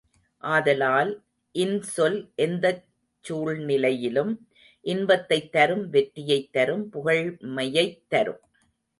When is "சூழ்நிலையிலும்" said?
3.25-4.31